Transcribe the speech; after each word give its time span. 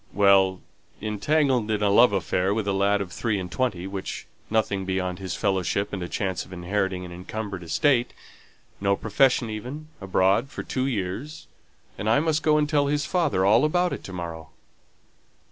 "Well, 0.13 0.61
entangled 0.99 1.69
in 1.69 1.83
a 1.83 1.91
love 1.91 2.11
affair 2.11 2.55
with 2.55 2.67
a 2.67 2.73
lad 2.73 3.01
of 3.01 3.11
three 3.11 3.39
and 3.39 3.51
twenty, 3.51 3.85
with 3.85 4.25
nothing 4.49 4.83
beyond 4.83 5.19
his 5.19 5.35
fellowship 5.35 5.93
and 5.93 6.01
a 6.01 6.09
chance 6.09 6.43
of 6.43 6.51
inheriting 6.51 7.05
an 7.05 7.11
encumbered 7.11 7.61
estate; 7.61 8.11
no 8.79 8.95
profession 8.95 9.51
even, 9.51 9.89
abroad 10.01 10.49
for 10.49 10.63
two 10.63 10.87
years, 10.87 11.45
and 11.99 12.09
I 12.09 12.19
must 12.19 12.41
go 12.41 12.57
and 12.57 12.67
tell 12.67 12.87
his 12.87 13.05
father 13.05 13.45
all 13.45 13.63
about 13.63 13.93
it 13.93 14.03
to 14.05 14.11
morrow." 14.13 14.49